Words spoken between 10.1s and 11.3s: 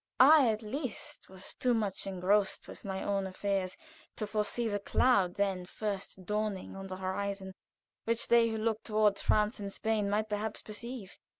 perhaps perceive.